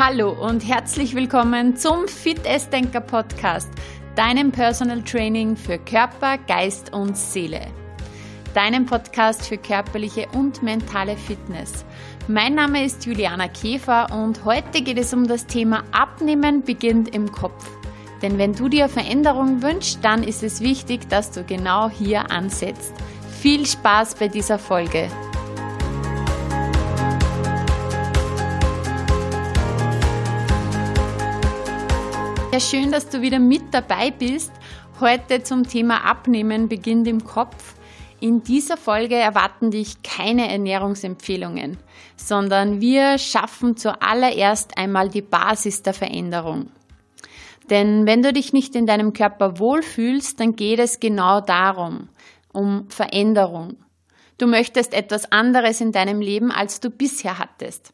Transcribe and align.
Hallo 0.00 0.30
und 0.30 0.64
herzlich 0.64 1.16
willkommen 1.16 1.76
zum 1.76 2.06
Fit 2.06 2.42
Denker 2.72 3.00
Podcast, 3.00 3.68
deinem 4.14 4.52
Personal 4.52 5.02
Training 5.02 5.56
für 5.56 5.76
Körper, 5.76 6.38
Geist 6.46 6.92
und 6.92 7.16
Seele. 7.16 7.66
Deinem 8.54 8.86
Podcast 8.86 9.48
für 9.48 9.58
körperliche 9.58 10.28
und 10.34 10.62
mentale 10.62 11.16
Fitness. 11.16 11.84
Mein 12.28 12.54
Name 12.54 12.84
ist 12.84 13.06
Juliana 13.06 13.48
Käfer 13.48 14.06
und 14.12 14.44
heute 14.44 14.82
geht 14.82 14.98
es 14.98 15.12
um 15.12 15.26
das 15.26 15.46
Thema 15.46 15.82
Abnehmen 15.90 16.62
beginnt 16.62 17.12
im 17.12 17.32
Kopf. 17.32 17.68
Denn 18.22 18.38
wenn 18.38 18.52
du 18.52 18.68
dir 18.68 18.88
Veränderung 18.88 19.62
wünschst, 19.62 19.98
dann 20.04 20.22
ist 20.22 20.44
es 20.44 20.60
wichtig, 20.60 21.08
dass 21.08 21.32
du 21.32 21.42
genau 21.42 21.90
hier 21.90 22.30
ansetzt. 22.30 22.92
Viel 23.40 23.66
Spaß 23.66 24.14
bei 24.14 24.28
dieser 24.28 24.60
Folge. 24.60 25.10
Ja, 32.58 32.64
schön, 32.64 32.90
dass 32.90 33.08
du 33.08 33.22
wieder 33.22 33.38
mit 33.38 33.72
dabei 33.72 34.10
bist. 34.10 34.50
Heute 34.98 35.44
zum 35.44 35.68
Thema 35.68 36.04
Abnehmen 36.04 36.68
beginnt 36.68 37.06
im 37.06 37.22
Kopf. 37.22 37.76
In 38.18 38.42
dieser 38.42 38.76
Folge 38.76 39.14
erwarten 39.14 39.70
dich 39.70 40.02
keine 40.02 40.50
Ernährungsempfehlungen, 40.50 41.76
sondern 42.16 42.80
wir 42.80 43.16
schaffen 43.18 43.76
zuallererst 43.76 44.76
einmal 44.76 45.08
die 45.08 45.22
Basis 45.22 45.84
der 45.84 45.94
Veränderung. 45.94 46.72
Denn 47.70 48.06
wenn 48.06 48.24
du 48.24 48.32
dich 48.32 48.52
nicht 48.52 48.74
in 48.74 48.86
deinem 48.86 49.12
Körper 49.12 49.60
wohlfühlst, 49.60 50.40
dann 50.40 50.56
geht 50.56 50.80
es 50.80 50.98
genau 50.98 51.40
darum, 51.40 52.08
um 52.52 52.90
Veränderung. 52.90 53.76
Du 54.36 54.48
möchtest 54.48 54.94
etwas 54.94 55.30
anderes 55.30 55.80
in 55.80 55.92
deinem 55.92 56.20
Leben, 56.20 56.50
als 56.50 56.80
du 56.80 56.90
bisher 56.90 57.38
hattest. 57.38 57.92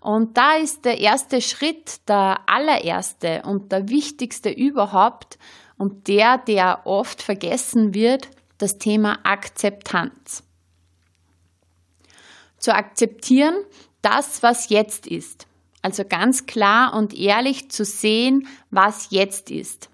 Und 0.00 0.38
da 0.38 0.56
ist 0.56 0.86
der 0.86 0.98
erste 0.98 1.42
Schritt, 1.42 2.08
der 2.08 2.40
allererste 2.46 3.42
und 3.44 3.70
der 3.70 3.88
wichtigste 3.90 4.50
überhaupt 4.50 5.38
und 5.76 6.08
der, 6.08 6.38
der 6.38 6.86
oft 6.86 7.22
vergessen 7.22 7.92
wird, 7.92 8.28
das 8.56 8.78
Thema 8.78 9.18
Akzeptanz. 9.24 10.42
Zu 12.58 12.74
akzeptieren, 12.74 13.54
das, 14.00 14.42
was 14.42 14.70
jetzt 14.70 15.06
ist. 15.06 15.46
Also 15.82 16.04
ganz 16.04 16.46
klar 16.46 16.94
und 16.94 17.14
ehrlich 17.14 17.70
zu 17.70 17.84
sehen, 17.84 18.48
was 18.70 19.08
jetzt 19.10 19.50
ist. 19.50 19.90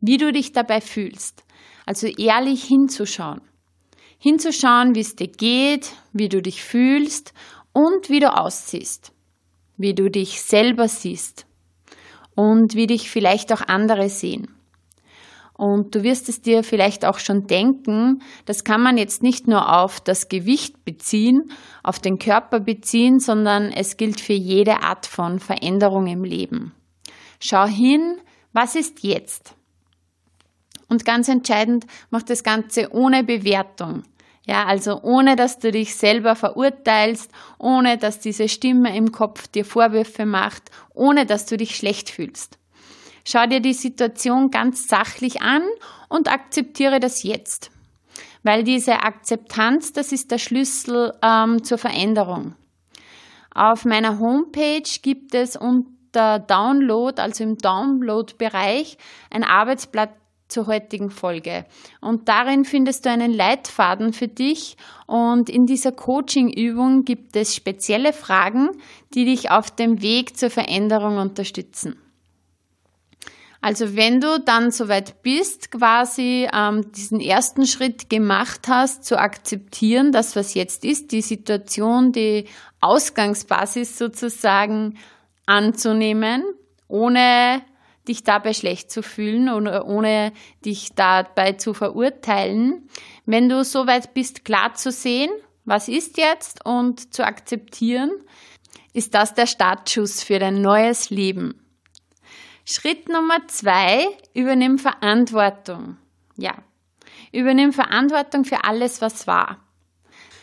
Wie 0.00 0.16
du 0.16 0.32
dich 0.32 0.52
dabei 0.52 0.80
fühlst. 0.80 1.44
Also 1.86 2.06
ehrlich 2.06 2.64
hinzuschauen. 2.64 3.40
Hinzuschauen, 4.18 4.94
wie 4.94 5.00
es 5.00 5.16
dir 5.16 5.28
geht, 5.28 5.92
wie 6.12 6.30
du 6.30 6.40
dich 6.40 6.62
fühlst 6.62 7.34
und 7.72 8.08
wie 8.08 8.20
du 8.20 8.34
aussiehst 8.34 9.13
wie 9.76 9.94
du 9.94 10.10
dich 10.10 10.42
selber 10.42 10.88
siehst 10.88 11.46
und 12.34 12.74
wie 12.74 12.86
dich 12.86 13.10
vielleicht 13.10 13.52
auch 13.52 13.62
andere 13.62 14.08
sehen. 14.08 14.48
Und 15.56 15.94
du 15.94 16.02
wirst 16.02 16.28
es 16.28 16.42
dir 16.42 16.64
vielleicht 16.64 17.04
auch 17.04 17.20
schon 17.20 17.46
denken, 17.46 18.22
das 18.44 18.64
kann 18.64 18.82
man 18.82 18.98
jetzt 18.98 19.22
nicht 19.22 19.46
nur 19.46 19.72
auf 19.80 20.00
das 20.00 20.28
Gewicht 20.28 20.84
beziehen, 20.84 21.44
auf 21.84 22.00
den 22.00 22.18
Körper 22.18 22.58
beziehen, 22.58 23.20
sondern 23.20 23.70
es 23.70 23.96
gilt 23.96 24.20
für 24.20 24.32
jede 24.32 24.82
Art 24.82 25.06
von 25.06 25.38
Veränderung 25.38 26.08
im 26.08 26.24
Leben. 26.24 26.72
Schau 27.38 27.66
hin, 27.66 28.16
was 28.52 28.74
ist 28.74 29.04
jetzt? 29.04 29.54
Und 30.88 31.04
ganz 31.04 31.28
entscheidend, 31.28 31.86
mach 32.10 32.22
das 32.22 32.42
Ganze 32.42 32.92
ohne 32.92 33.22
Bewertung. 33.22 34.02
Ja, 34.46 34.66
also 34.66 35.00
ohne 35.02 35.36
dass 35.36 35.58
du 35.58 35.70
dich 35.70 35.96
selber 35.96 36.36
verurteilst, 36.36 37.30
ohne 37.58 37.96
dass 37.96 38.20
diese 38.20 38.48
Stimme 38.48 38.94
im 38.94 39.10
Kopf 39.10 39.48
dir 39.48 39.64
Vorwürfe 39.64 40.26
macht, 40.26 40.70
ohne 40.92 41.24
dass 41.24 41.46
du 41.46 41.56
dich 41.56 41.76
schlecht 41.76 42.10
fühlst. 42.10 42.58
Schau 43.26 43.46
dir 43.46 43.60
die 43.60 43.72
Situation 43.72 44.50
ganz 44.50 44.86
sachlich 44.86 45.40
an 45.40 45.62
und 46.10 46.30
akzeptiere 46.30 47.00
das 47.00 47.22
jetzt. 47.22 47.70
Weil 48.42 48.64
diese 48.64 49.02
Akzeptanz, 49.02 49.94
das 49.94 50.12
ist 50.12 50.30
der 50.30 50.36
Schlüssel 50.36 51.14
ähm, 51.22 51.64
zur 51.64 51.78
Veränderung. 51.78 52.54
Auf 53.54 53.86
meiner 53.86 54.18
Homepage 54.18 54.82
gibt 55.00 55.34
es 55.34 55.56
unter 55.56 56.38
Download, 56.38 57.22
also 57.22 57.44
im 57.44 57.56
Download-Bereich, 57.56 58.98
ein 59.30 59.44
Arbeitsblatt 59.44 60.10
zur 60.48 60.66
heutigen 60.66 61.10
Folge. 61.10 61.64
Und 62.00 62.28
darin 62.28 62.64
findest 62.64 63.04
du 63.04 63.10
einen 63.10 63.32
Leitfaden 63.32 64.12
für 64.12 64.28
dich 64.28 64.76
und 65.06 65.48
in 65.48 65.66
dieser 65.66 65.92
Coaching-Übung 65.92 67.04
gibt 67.04 67.36
es 67.36 67.54
spezielle 67.54 68.12
Fragen, 68.12 68.70
die 69.14 69.24
dich 69.24 69.50
auf 69.50 69.70
dem 69.70 70.02
Weg 70.02 70.36
zur 70.36 70.50
Veränderung 70.50 71.18
unterstützen. 71.18 71.96
Also 73.64 73.96
wenn 73.96 74.20
du 74.20 74.38
dann 74.38 74.70
soweit 74.70 75.22
bist, 75.22 75.70
quasi 75.70 76.46
ähm, 76.52 76.92
diesen 76.92 77.18
ersten 77.18 77.66
Schritt 77.66 78.10
gemacht 78.10 78.68
hast, 78.68 79.04
zu 79.04 79.18
akzeptieren, 79.18 80.12
das 80.12 80.36
was 80.36 80.52
jetzt 80.52 80.84
ist, 80.84 81.12
die 81.12 81.22
Situation, 81.22 82.12
die 82.12 82.44
Ausgangsbasis 82.82 83.96
sozusagen 83.96 84.98
anzunehmen, 85.46 86.44
ohne 86.88 87.62
dich 88.08 88.22
dabei 88.22 88.52
schlecht 88.52 88.90
zu 88.90 89.02
fühlen 89.02 89.48
oder 89.48 89.86
ohne 89.86 90.32
dich 90.64 90.94
dabei 90.94 91.52
zu 91.52 91.74
verurteilen. 91.74 92.88
Wenn 93.26 93.48
du 93.48 93.64
soweit 93.64 94.14
bist, 94.14 94.44
klar 94.44 94.74
zu 94.74 94.90
sehen, 94.90 95.30
was 95.64 95.88
ist 95.88 96.18
jetzt 96.18 96.64
und 96.66 97.14
zu 97.14 97.24
akzeptieren, 97.24 98.10
ist 98.92 99.14
das 99.14 99.34
der 99.34 99.46
Startschuss 99.46 100.22
für 100.22 100.38
dein 100.38 100.60
neues 100.60 101.10
Leben. 101.10 101.60
Schritt 102.66 103.08
Nummer 103.08 103.46
zwei, 103.48 104.06
übernimm 104.34 104.78
Verantwortung. 104.78 105.96
Ja, 106.36 106.54
übernimm 107.32 107.72
Verantwortung 107.72 108.44
für 108.44 108.64
alles, 108.64 109.00
was 109.00 109.26
war. 109.26 109.60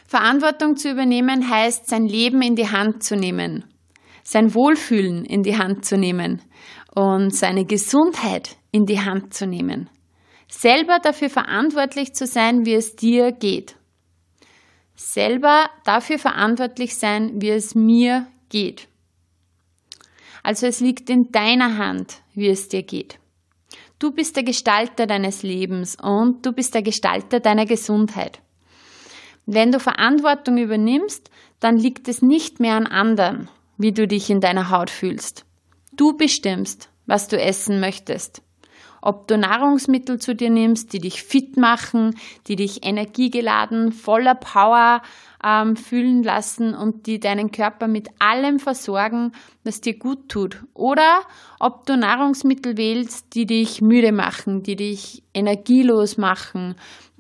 Verantwortung 0.08 0.76
zu 0.76 0.92
übernehmen 0.92 1.50
heißt, 1.50 1.88
sein 1.88 2.06
Leben 2.06 2.42
in 2.42 2.56
die 2.56 2.70
Hand 2.70 3.04
zu 3.04 3.16
nehmen, 3.16 3.64
sein 4.24 4.54
Wohlfühlen 4.54 5.24
in 5.24 5.42
die 5.44 5.58
Hand 5.58 5.86
zu 5.86 5.98
nehmen 5.98 6.42
und 6.94 7.36
seine 7.36 7.66
Gesundheit 7.66 8.58
in 8.72 8.86
die 8.86 9.00
Hand 9.00 9.34
zu 9.34 9.48
nehmen. 9.48 9.90
Selber 10.48 11.00
dafür 11.00 11.30
verantwortlich 11.30 12.14
zu 12.14 12.26
sein, 12.26 12.66
wie 12.66 12.74
es 12.74 12.96
dir 12.96 13.32
geht. 13.32 13.76
Selber 14.96 15.70
dafür 15.86 16.20
verantwortlich 16.20 16.96
sein, 16.96 17.42
wie 17.42 17.50
es 17.50 17.74
mir 17.74 18.28
geht. 18.50 18.88
Also 20.44 20.68
es 20.68 20.80
liegt 20.80 21.10
in 21.10 21.32
deiner 21.32 21.78
Hand, 21.78 22.22
wie 22.34 22.50
es 22.50 22.68
dir 22.68 22.84
geht. 22.84 23.18
Du 24.00 24.12
bist 24.12 24.36
der 24.36 24.44
Gestalter 24.44 25.06
deines 25.06 25.44
Lebens 25.44 25.96
und 26.02 26.46
du 26.46 26.52
bist 26.52 26.74
der 26.74 26.82
Gestalter 26.82 27.40
deiner 27.40 27.66
Gesundheit. 27.66 28.40
Wenn 29.46 29.72
du 29.72 29.80
Verantwortung 29.80 30.58
übernimmst, 30.58 31.30
dann 31.60 31.78
liegt 31.78 32.08
es 32.08 32.22
nicht 32.22 32.60
mehr 32.60 32.76
an 32.76 32.88
anderen, 32.88 33.50
wie 33.78 33.92
du 33.92 34.08
dich 34.08 34.30
in 34.30 34.40
deiner 34.42 34.70
Haut 34.70 34.90
fühlst. 34.90 35.46
Du 35.92 36.16
bestimmst, 36.16 36.90
was 37.06 37.28
du 37.28 37.40
essen 37.40 37.80
möchtest. 37.80 38.42
Ob 39.02 39.28
du 39.28 39.38
Nahrungsmittel 39.38 40.20
zu 40.20 40.36
dir 40.36 40.52
nimmst, 40.52 40.94
die 40.94 41.00
dich 41.00 41.24
fit 41.24 41.58
machen, 41.58 42.16
die 42.48 42.56
dich 42.56 42.86
energiegeladen, 42.86 43.92
voller 43.92 44.36
Power 44.36 45.02
ähm, 45.44 45.76
fühlen 45.76 46.22
lassen 46.22 46.76
und 46.76 47.08
die 47.08 47.20
deinen 47.20 47.52
Körper 47.52 47.88
mit 47.88 48.10
allem 48.20 48.60
versorgen, 48.60 49.32
was 49.64 49.82
dir 49.82 49.98
gut 49.98 50.30
tut. 50.30 50.64
Oder 50.76 51.22
ob 51.60 51.88
du 51.88 51.98
Nahrungsmittel 51.98 52.78
wählst, 52.78 53.34
die 53.34 53.48
dich 53.48 53.82
müde 53.82 54.12
machen, 54.12 54.62
die 54.62 54.76
dich 54.76 55.24
energielos 55.34 56.18
machen, 56.18 56.76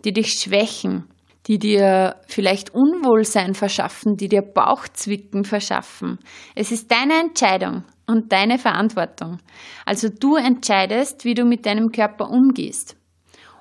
die 0.05 0.13
dich 0.13 0.33
schwächen 0.33 1.07
die 1.47 1.57
dir 1.57 2.17
vielleicht 2.27 2.73
Unwohlsein 2.73 3.55
verschaffen, 3.55 4.15
die 4.15 4.27
dir 4.27 4.41
Bauchzwicken 4.41 5.43
verschaffen. 5.43 6.19
Es 6.55 6.71
ist 6.71 6.91
deine 6.91 7.19
Entscheidung 7.19 7.83
und 8.05 8.31
deine 8.31 8.59
Verantwortung. 8.59 9.39
Also 9.85 10.09
du 10.09 10.35
entscheidest, 10.35 11.25
wie 11.25 11.33
du 11.33 11.45
mit 11.45 11.65
deinem 11.65 11.91
Körper 11.91 12.29
umgehst. 12.29 12.95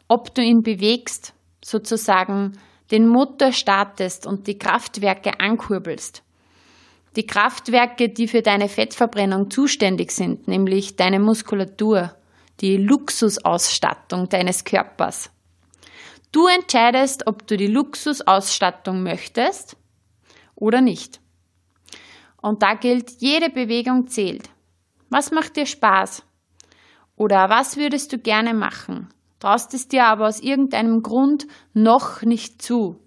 Ob 0.09 0.35
du 0.35 0.43
ihn 0.43 0.63
bewegst, 0.63 1.35
sozusagen 1.65 2.59
den 2.91 3.07
Motor 3.07 3.53
startest 3.53 4.27
und 4.27 4.47
die 4.47 4.59
Kraftwerke 4.59 5.39
ankurbelst. 5.39 6.23
Die 7.17 7.27
Kraftwerke, 7.27 8.09
die 8.09 8.29
für 8.29 8.43
deine 8.43 8.69
Fettverbrennung 8.69 9.51
zuständig 9.51 10.13
sind, 10.13 10.49
nämlich 10.49 10.97
deine 10.97 11.19
Muskulatur, 11.19 12.15
die 12.61 12.77
Luxusausstattung 12.77 14.29
deines 14.29 14.65
Körpers. 14.65 15.31
Du 16.33 16.47
entscheidest, 16.47 17.27
ob 17.27 17.47
du 17.47 17.57
die 17.57 17.67
Luxusausstattung 17.67 19.03
möchtest 19.03 19.77
oder 20.55 20.81
nicht. 20.81 21.21
Und 22.41 22.63
da 22.63 22.75
gilt, 22.75 23.21
jede 23.21 23.51
Bewegung 23.51 24.07
zählt. 24.07 24.49
Was 25.09 25.33
macht 25.33 25.57
dir 25.57 25.67
Spaß? 25.67 26.23
Oder 27.17 27.51
was 27.51 27.77
würdest 27.77 28.13
du 28.13 28.19
gerne 28.19 28.55
machen? 28.55 29.09
Traust 29.41 29.75
es 29.75 29.89
dir 29.89 30.07
aber 30.07 30.29
aus 30.29 30.41
irgendeinem 30.41 31.03
Grund 31.03 31.47
noch 31.75 32.23
nicht 32.23 32.63
zu. 32.63 32.99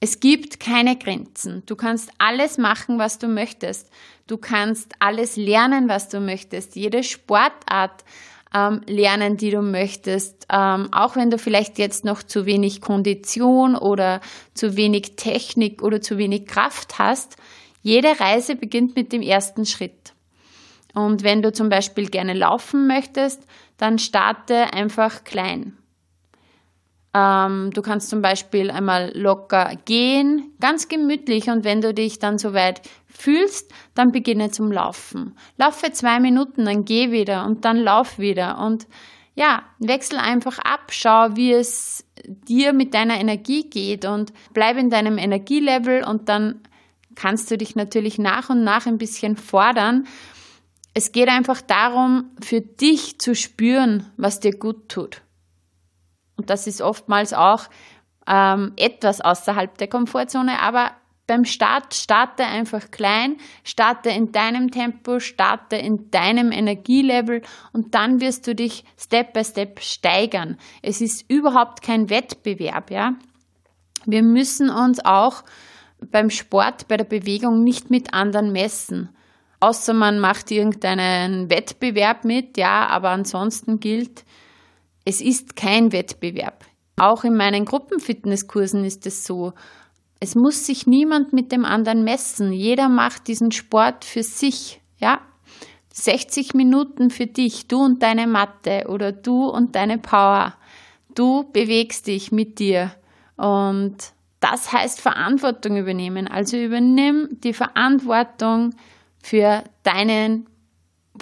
Es 0.00 0.20
gibt 0.20 0.60
keine 0.60 0.96
Grenzen. 0.96 1.62
Du 1.66 1.76
kannst 1.76 2.10
alles 2.18 2.58
machen, 2.58 2.98
was 2.98 3.18
du 3.18 3.28
möchtest. 3.28 3.90
Du 4.26 4.38
kannst 4.38 4.94
alles 4.98 5.36
lernen, 5.36 5.88
was 5.88 6.08
du 6.08 6.20
möchtest. 6.20 6.74
Jede 6.74 7.02
Sportart 7.02 8.04
ähm, 8.54 8.80
lernen, 8.86 9.36
die 9.36 9.50
du 9.50 9.62
möchtest. 9.62 10.46
Ähm, 10.52 10.92
auch 10.92 11.16
wenn 11.16 11.30
du 11.30 11.38
vielleicht 11.38 11.78
jetzt 11.78 12.04
noch 12.04 12.22
zu 12.22 12.46
wenig 12.46 12.80
Kondition 12.80 13.76
oder 13.76 14.20
zu 14.54 14.76
wenig 14.76 15.16
Technik 15.16 15.82
oder 15.82 16.00
zu 16.00 16.18
wenig 16.18 16.46
Kraft 16.46 16.98
hast. 16.98 17.36
Jede 17.82 18.20
Reise 18.20 18.56
beginnt 18.56 18.96
mit 18.96 19.12
dem 19.12 19.22
ersten 19.22 19.64
Schritt. 19.64 20.12
Und 20.94 21.22
wenn 21.22 21.42
du 21.42 21.52
zum 21.52 21.68
Beispiel 21.68 22.08
gerne 22.08 22.34
laufen 22.34 22.86
möchtest, 22.86 23.42
dann 23.78 23.98
starte 23.98 24.72
einfach 24.72 25.24
klein. 25.24 25.76
Ähm, 27.12 27.70
du 27.72 27.82
kannst 27.82 28.08
zum 28.08 28.22
Beispiel 28.22 28.70
einmal 28.70 29.10
locker 29.14 29.72
gehen, 29.84 30.52
ganz 30.60 30.88
gemütlich 30.88 31.48
und 31.48 31.64
wenn 31.64 31.80
du 31.80 31.92
dich 31.92 32.20
dann 32.20 32.38
soweit 32.38 32.82
fühlst, 33.06 33.72
dann 33.94 34.12
beginne 34.12 34.50
zum 34.50 34.70
Laufen. 34.70 35.36
Laufe 35.56 35.90
zwei 35.92 36.20
Minuten, 36.20 36.64
dann 36.64 36.84
geh 36.84 37.10
wieder 37.10 37.44
und 37.46 37.64
dann 37.64 37.78
lauf 37.78 38.18
wieder 38.18 38.58
und 38.58 38.86
ja, 39.34 39.62
wechsel 39.78 40.18
einfach 40.18 40.58
ab, 40.58 40.90
schau, 40.90 41.34
wie 41.34 41.52
es 41.52 42.04
dir 42.24 42.72
mit 42.72 42.94
deiner 42.94 43.18
Energie 43.18 43.68
geht 43.68 44.04
und 44.04 44.32
bleib 44.52 44.76
in 44.76 44.90
deinem 44.90 45.18
Energielevel 45.18 46.04
und 46.04 46.28
dann 46.28 46.60
kannst 47.14 47.50
du 47.50 47.58
dich 47.58 47.74
natürlich 47.74 48.18
nach 48.18 48.50
und 48.50 48.64
nach 48.64 48.86
ein 48.86 48.98
bisschen 48.98 49.36
fordern. 49.36 50.06
Es 50.94 51.12
geht 51.12 51.28
einfach 51.28 51.60
darum, 51.60 52.30
für 52.42 52.60
dich 52.60 53.18
zu 53.18 53.34
spüren, 53.34 54.06
was 54.16 54.40
dir 54.40 54.56
gut 54.56 54.88
tut. 54.88 55.22
Und 56.40 56.48
das 56.48 56.66
ist 56.66 56.80
oftmals 56.80 57.34
auch 57.34 57.64
ähm, 58.26 58.72
etwas 58.78 59.20
außerhalb 59.20 59.76
der 59.76 59.88
Komfortzone, 59.88 60.58
aber 60.58 60.92
beim 61.26 61.44
Start 61.44 61.92
starte 61.92 62.46
einfach 62.46 62.90
klein, 62.90 63.36
starte 63.62 64.08
in 64.08 64.32
deinem 64.32 64.70
Tempo, 64.70 65.20
starte 65.20 65.76
in 65.76 66.10
deinem 66.10 66.50
Energielevel 66.50 67.42
und 67.74 67.94
dann 67.94 68.22
wirst 68.22 68.46
du 68.46 68.54
dich 68.54 68.86
Step 68.96 69.34
by 69.34 69.44
Step 69.44 69.80
steigern. 69.80 70.56
Es 70.80 71.02
ist 71.02 71.30
überhaupt 71.30 71.82
kein 71.82 72.08
Wettbewerb, 72.08 72.90
ja. 72.90 73.16
Wir 74.06 74.22
müssen 74.22 74.70
uns 74.70 75.04
auch 75.04 75.44
beim 76.10 76.30
Sport, 76.30 76.88
bei 76.88 76.96
der 76.96 77.04
Bewegung 77.04 77.62
nicht 77.62 77.90
mit 77.90 78.14
anderen 78.14 78.50
messen. 78.50 79.10
Außer 79.60 79.92
man 79.92 80.20
macht 80.20 80.50
irgendeinen 80.50 81.50
Wettbewerb 81.50 82.24
mit, 82.24 82.56
ja, 82.56 82.86
aber 82.86 83.10
ansonsten 83.10 83.78
gilt, 83.78 84.24
es 85.10 85.20
ist 85.20 85.56
kein 85.56 85.90
Wettbewerb. 85.90 86.64
Auch 86.96 87.24
in 87.24 87.36
meinen 87.36 87.64
Gruppenfitnesskursen 87.64 88.84
ist 88.84 89.06
es 89.06 89.24
so. 89.24 89.54
Es 90.20 90.36
muss 90.36 90.66
sich 90.66 90.86
niemand 90.86 91.32
mit 91.32 91.50
dem 91.50 91.64
anderen 91.64 92.04
messen. 92.04 92.52
Jeder 92.52 92.88
macht 92.88 93.26
diesen 93.26 93.50
Sport 93.50 94.04
für 94.04 94.22
sich, 94.22 94.80
ja. 94.98 95.20
60 95.92 96.54
Minuten 96.54 97.10
für 97.10 97.26
dich, 97.26 97.66
du 97.66 97.82
und 97.82 98.04
deine 98.04 98.28
Matte 98.28 98.84
oder 98.88 99.10
du 99.10 99.48
und 99.48 99.74
deine 99.74 99.98
Power. 99.98 100.54
Du 101.16 101.50
bewegst 101.52 102.06
dich 102.06 102.30
mit 102.30 102.60
dir 102.60 102.92
und 103.36 103.96
das 104.38 104.72
heißt 104.72 105.00
Verantwortung 105.00 105.76
übernehmen. 105.76 106.28
Also 106.28 106.56
übernimm 106.56 107.28
die 107.42 107.52
Verantwortung 107.52 108.76
für 109.20 109.64
deinen 109.82 110.46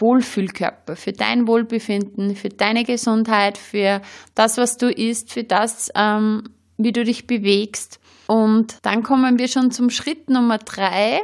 Wohlfühlkörper, 0.00 0.97
für 0.97 1.12
dein 1.12 1.47
Wohlbefinden, 1.47 2.37
für 2.37 2.49
deine 2.49 2.85
Gesundheit, 2.85 3.59
für 3.59 4.00
das, 4.35 4.56
was 4.56 4.77
du 4.77 4.91
isst, 4.91 5.33
für 5.33 5.45
das, 5.45 5.91
ähm, 5.95 6.45
wie 6.77 6.93
du 6.93 7.05
dich 7.05 7.27
bewegst. 7.27 8.00
Und 8.27 8.79
dann 8.83 9.03
kommen 9.03 9.39
wir 9.39 9.49
schon 9.49 9.71
zum 9.71 9.91
Schritt 9.91 10.31
Nummer 10.31 10.59
drei. 10.59 11.21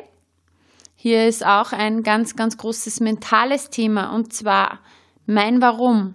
Hier 0.97 1.27
ist 1.27 1.45
auch 1.45 1.73
ein 1.73 2.03
ganz, 2.03 2.35
ganz 2.35 2.57
großes 2.57 3.01
mentales 3.01 3.71
Thema 3.71 4.15
und 4.15 4.33
zwar 4.33 4.81
mein 5.27 5.61
Warum. 5.61 6.15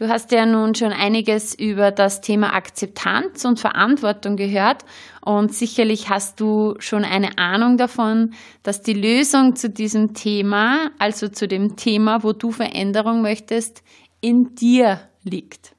Du 0.00 0.08
hast 0.08 0.32
ja 0.32 0.46
nun 0.46 0.74
schon 0.74 0.94
einiges 0.94 1.54
über 1.54 1.90
das 1.90 2.22
Thema 2.22 2.54
Akzeptanz 2.54 3.44
und 3.44 3.60
Verantwortung 3.60 4.36
gehört 4.36 4.86
und 5.20 5.52
sicherlich 5.52 6.08
hast 6.08 6.40
du 6.40 6.74
schon 6.78 7.04
eine 7.04 7.36
Ahnung 7.36 7.76
davon, 7.76 8.32
dass 8.62 8.80
die 8.80 8.94
Lösung 8.94 9.56
zu 9.56 9.68
diesem 9.68 10.14
Thema, 10.14 10.90
also 10.98 11.28
zu 11.28 11.46
dem 11.46 11.76
Thema, 11.76 12.22
wo 12.22 12.32
du 12.32 12.50
Veränderung 12.50 13.20
möchtest, 13.20 13.82
in 14.22 14.54
dir 14.54 15.06
liegt. 15.22 15.76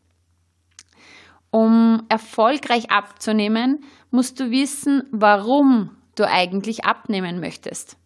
Um 1.50 2.03
erfolgreich 2.07 2.91
abzunehmen, 2.91 3.83
musst 4.12 4.39
du 4.39 4.51
wissen, 4.51 5.01
warum 5.12 5.97
du 6.13 6.27
eigentlich 6.27 6.85
abnehmen 6.85 7.39
möchtest. 7.39 7.97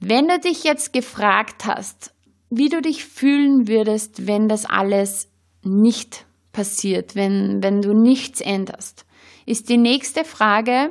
Wenn 0.00 0.28
du 0.28 0.38
dich 0.38 0.64
jetzt 0.64 0.92
gefragt 0.92 1.66
hast, 1.66 2.12
wie 2.48 2.68
du 2.68 2.82
dich 2.82 3.04
fühlen 3.04 3.68
würdest, 3.68 4.26
wenn 4.26 4.48
das 4.48 4.66
alles 4.66 5.28
nicht 5.62 6.26
passiert, 6.52 7.14
wenn, 7.14 7.62
wenn 7.62 7.80
du 7.80 7.92
nichts 7.92 8.40
änderst, 8.40 9.06
ist 9.46 9.68
die 9.68 9.76
nächste 9.76 10.24
Frage, 10.24 10.90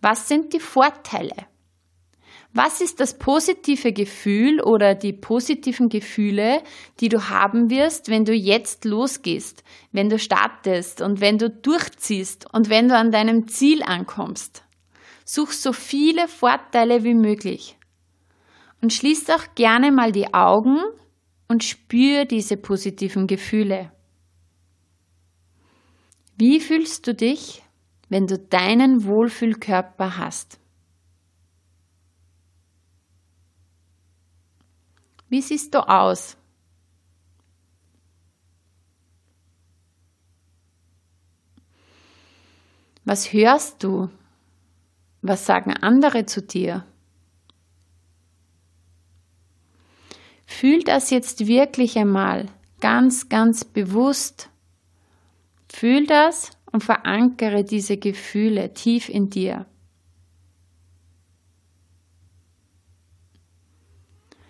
was 0.00 0.28
sind 0.28 0.52
die 0.52 0.60
Vorteile? 0.60 1.34
Was 2.54 2.80
ist 2.80 2.98
das 2.98 3.18
positive 3.18 3.92
Gefühl 3.92 4.60
oder 4.60 4.94
die 4.94 5.12
positiven 5.12 5.88
Gefühle, 5.88 6.62
die 6.98 7.08
du 7.08 7.28
haben 7.28 7.70
wirst, 7.70 8.08
wenn 8.08 8.24
du 8.24 8.32
jetzt 8.32 8.84
losgehst, 8.84 9.62
wenn 9.92 10.08
du 10.08 10.18
startest 10.18 11.02
und 11.02 11.20
wenn 11.20 11.36
du 11.36 11.50
durchziehst 11.50 12.46
und 12.52 12.70
wenn 12.70 12.88
du 12.88 12.96
an 12.96 13.10
deinem 13.10 13.48
Ziel 13.48 13.82
ankommst? 13.82 14.64
Such 15.24 15.52
so 15.52 15.72
viele 15.72 16.26
Vorteile 16.26 17.04
wie 17.04 17.14
möglich. 17.14 17.76
Und 18.80 18.94
schließ 18.94 19.28
auch 19.30 19.54
gerne 19.54 19.92
mal 19.92 20.10
die 20.10 20.32
Augen 20.32 20.78
und 21.48 21.64
spür 21.64 22.24
diese 22.24 22.56
positiven 22.56 23.26
Gefühle. 23.26 23.92
Wie 26.36 26.60
fühlst 26.60 27.06
du 27.06 27.14
dich, 27.14 27.62
wenn 28.08 28.26
du 28.26 28.38
deinen 28.38 29.04
Wohlfühlkörper 29.04 30.16
hast? 30.16 30.58
Wie 35.28 35.42
siehst 35.42 35.74
du 35.74 35.86
aus? 35.86 36.36
Was 43.04 43.32
hörst 43.32 43.82
du? 43.82 44.10
Was 45.22 45.46
sagen 45.46 45.72
andere 45.72 46.26
zu 46.26 46.42
dir? 46.42 46.84
Fühl 50.46 50.82
das 50.82 51.10
jetzt 51.10 51.46
wirklich 51.46 51.98
einmal 51.98 52.46
ganz, 52.80 53.28
ganz 53.28 53.64
bewusst. 53.64 54.50
Fühl 55.70 56.06
das 56.06 56.50
und 56.72 56.84
verankere 56.84 57.64
diese 57.64 57.96
Gefühle 57.96 58.72
tief 58.74 59.08
in 59.08 59.30
dir. 59.30 59.66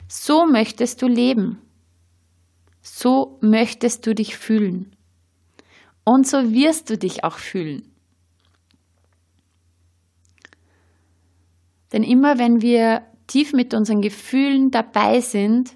So 0.09 0.47
möchtest 0.47 1.03
du 1.03 1.07
leben. 1.07 1.61
So 2.81 3.39
möchtest 3.43 4.07
du 4.07 4.15
dich 4.15 4.37
fühlen. 4.37 4.97
Und 6.05 6.27
so 6.27 6.53
wirst 6.53 6.89
du 6.89 6.97
dich 6.97 7.23
auch 7.25 7.37
fühlen. 7.37 7.83
Denn 11.93 12.03
immer 12.03 12.39
wenn 12.39 12.63
wir 12.63 13.03
tief 13.27 13.53
mit 13.53 13.75
unseren 13.75 14.01
Gefühlen 14.01 14.71
dabei 14.71 15.21
sind, 15.21 15.75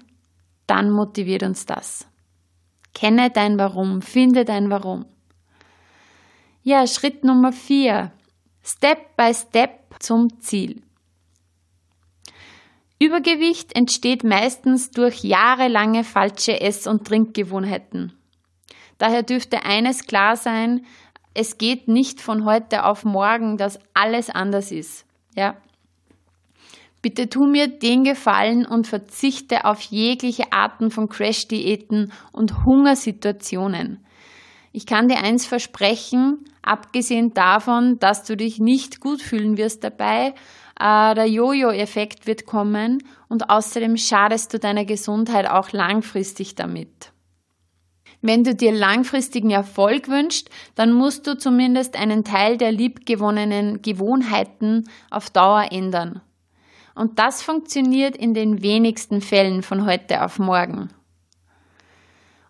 dann 0.67 0.89
motiviert 0.89 1.43
uns 1.43 1.65
das. 1.65 2.07
Kenne 2.93 3.29
dein 3.29 3.57
Warum, 3.57 4.01
finde 4.01 4.45
dein 4.45 4.69
Warum. 4.69 5.05
Ja, 6.63 6.87
Schritt 6.87 7.23
Nummer 7.23 7.51
vier. 7.51 8.11
Step 8.63 9.15
by 9.17 9.33
Step 9.33 9.95
zum 9.99 10.39
Ziel. 10.41 10.81
Übergewicht 13.03 13.75
entsteht 13.75 14.23
meistens 14.23 14.91
durch 14.91 15.23
jahrelange 15.23 16.03
falsche 16.03 16.61
Ess- 16.61 16.87
und 16.87 17.05
Trinkgewohnheiten. 17.05 18.13
Daher 18.97 19.23
dürfte 19.23 19.65
eines 19.65 20.05
klar 20.05 20.35
sein, 20.35 20.85
es 21.33 21.57
geht 21.57 21.87
nicht 21.87 22.21
von 22.21 22.45
heute 22.45 22.85
auf 22.85 23.03
morgen, 23.03 23.57
dass 23.57 23.79
alles 23.93 24.29
anders 24.29 24.71
ist. 24.71 25.05
Ja, 25.35 25.57
Bitte 27.03 27.27
tu 27.27 27.45
mir 27.45 27.67
den 27.67 28.05
Gefallen 28.05 28.65
und 28.65 28.87
verzichte 28.87 29.65
auf 29.65 29.81
jegliche 29.81 30.53
Arten 30.53 30.89
von 30.89 31.09
Crash-Diäten 31.09 32.13
und 32.31 32.63
Hungersituationen. 32.63 33.99
Ich 34.71 34.85
kann 34.85 35.09
dir 35.09 35.17
eins 35.17 35.45
versprechen, 35.45 36.45
abgesehen 36.61 37.33
davon, 37.33 37.99
dass 37.99 38.23
du 38.23 38.37
dich 38.37 38.59
nicht 38.59 39.01
gut 39.01 39.21
fühlen 39.21 39.57
wirst 39.57 39.83
dabei, 39.83 40.33
äh, 40.79 41.15
der 41.15 41.27
Jojo-Effekt 41.27 42.27
wird 42.27 42.45
kommen 42.45 43.03
und 43.29 43.49
außerdem 43.49 43.97
schadest 43.97 44.53
du 44.53 44.59
deiner 44.59 44.85
Gesundheit 44.85 45.49
auch 45.49 45.71
langfristig 45.71 46.55
damit. 46.55 47.11
Wenn 48.21 48.45
du 48.45 48.55
dir 48.55 48.71
langfristigen 48.71 49.49
Erfolg 49.49 50.07
wünschst, 50.07 50.49
dann 50.75 50.93
musst 50.93 51.27
du 51.27 51.37
zumindest 51.37 51.97
einen 51.97 52.23
Teil 52.23 52.57
der 52.57 52.71
liebgewonnenen 52.71 53.81
Gewohnheiten 53.81 54.89
auf 55.11 55.29
Dauer 55.29 55.67
ändern. 55.71 56.21
Und 56.95 57.19
das 57.19 57.41
funktioniert 57.41 58.15
in 58.15 58.33
den 58.33 58.61
wenigsten 58.61 59.19
Fällen 59.19 59.61
von 59.61 59.85
heute 59.85 60.23
auf 60.23 60.39
morgen. 60.39 60.89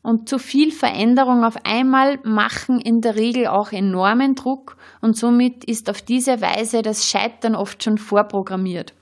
Und 0.03 0.27
zu 0.27 0.38
viel 0.38 0.72
Veränderung 0.72 1.45
auf 1.45 1.55
einmal 1.63 2.19
machen 2.24 2.79
in 2.81 3.01
der 3.01 3.15
Regel 3.15 3.48
auch 3.48 3.72
enormen 3.72 4.36
Druck 4.36 4.75
und 5.01 5.17
somit 5.17 5.63
ist 5.63 5.89
auf 5.89 6.01
diese 6.01 6.41
Weise 6.41 6.81
das 6.81 7.10
Scheitern 7.10 7.55
oft 7.55 7.81
schon 7.81 7.98
vorprogrammiert. 7.98 8.93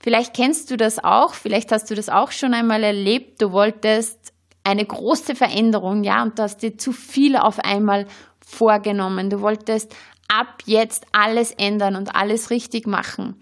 Vielleicht 0.00 0.34
kennst 0.34 0.70
du 0.70 0.76
das 0.76 1.04
auch, 1.04 1.34
vielleicht 1.34 1.70
hast 1.70 1.90
du 1.90 1.94
das 1.94 2.08
auch 2.08 2.32
schon 2.32 2.54
einmal 2.54 2.82
erlebt. 2.82 3.40
Du 3.40 3.52
wolltest 3.52 4.32
eine 4.64 4.84
große 4.84 5.34
Veränderung, 5.34 6.02
ja, 6.02 6.22
und 6.22 6.38
du 6.38 6.42
hast 6.42 6.62
dir 6.62 6.76
zu 6.78 6.92
viel 6.92 7.36
auf 7.36 7.60
einmal 7.60 8.06
vorgenommen. 8.44 9.30
Du 9.30 9.42
wolltest 9.42 9.94
ab 10.28 10.62
jetzt 10.64 11.06
alles 11.12 11.52
ändern 11.52 11.94
und 11.94 12.16
alles 12.16 12.50
richtig 12.50 12.86
machen. 12.86 13.40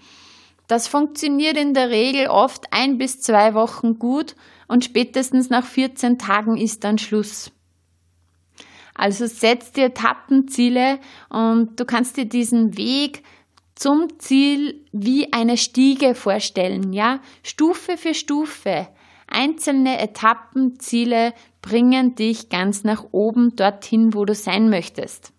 Das 0.66 0.86
funktioniert 0.86 1.56
in 1.56 1.74
der 1.74 1.90
Regel 1.90 2.28
oft 2.28 2.72
ein 2.72 2.98
bis 2.98 3.20
zwei 3.20 3.54
Wochen 3.54 3.98
gut 3.98 4.36
und 4.70 4.84
spätestens 4.84 5.50
nach 5.50 5.66
14 5.66 6.16
Tagen 6.16 6.56
ist 6.56 6.84
dann 6.84 6.96
Schluss. 6.96 7.50
Also 8.94 9.26
setz 9.26 9.72
dir 9.72 9.86
Etappenziele 9.86 11.00
und 11.28 11.80
du 11.80 11.84
kannst 11.84 12.16
dir 12.16 12.24
diesen 12.24 12.76
Weg 12.76 13.24
zum 13.74 14.20
Ziel 14.20 14.86
wie 14.92 15.32
eine 15.32 15.56
Stiege 15.56 16.14
vorstellen, 16.14 16.92
ja? 16.92 17.20
Stufe 17.42 17.96
für 17.96 18.14
Stufe. 18.14 18.86
Einzelne 19.26 19.98
Etappenziele 19.98 21.34
bringen 21.62 22.14
dich 22.14 22.48
ganz 22.48 22.84
nach 22.84 23.06
oben 23.10 23.56
dorthin, 23.56 24.14
wo 24.14 24.24
du 24.24 24.36
sein 24.36 24.70
möchtest. 24.70 25.32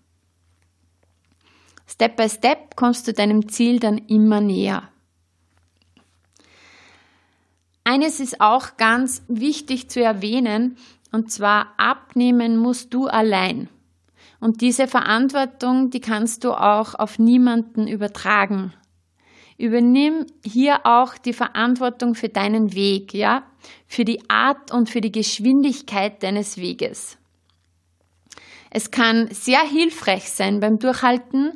Step 1.88 2.18
by 2.18 2.28
Step 2.28 2.76
kommst 2.76 3.08
du 3.08 3.14
deinem 3.14 3.48
Ziel 3.48 3.80
dann 3.80 3.98
immer 3.98 4.42
näher. 4.42 4.91
Eines 7.84 8.20
ist 8.20 8.42
auch 8.42 8.78
ganz 8.78 9.24
wichtig 9.28 9.90
zu 9.90 10.02
erwähnen, 10.02 10.78
und 11.12 11.32
zwar 11.32 11.74
abnehmen 11.78 12.58
musst 12.58 12.94
du 12.94 13.08
allein. 13.08 13.70
Und 14.40 14.62
diese 14.62 14.88
Verantwortung, 14.88 15.90
die 15.90 16.00
kannst 16.00 16.44
du 16.44 16.54
auch 16.54 16.96
auf 16.96 17.20
niemanden 17.20 17.88
übertragen. 17.88 18.74
Übernimm 19.58 20.26
hier 20.44 20.86
auch 20.86 21.18
die 21.18 21.34
Verantwortung 21.34 22.16
für 22.16 22.30
deinen 22.30 22.74
Weg, 22.74 23.14
ja, 23.14 23.44
für 23.88 24.06
die 24.06 24.28
Art 24.30 24.72
und 24.72 24.90
für 24.90 25.02
die 25.02 25.12
Geschwindigkeit 25.12 26.24
deines 26.24 26.58
Weges. 26.58 27.18
Es 28.72 28.90
kann 28.90 29.28
sehr 29.32 29.62
hilfreich 29.62 30.32
sein 30.32 30.62
beim 30.62 30.80
Durchhalten 30.80 31.54